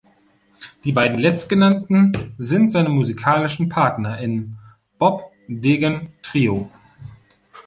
[0.83, 4.57] Die beiden Letztgenannten sind seine musikalischen Partner im
[4.97, 6.71] Bob Degen Trio.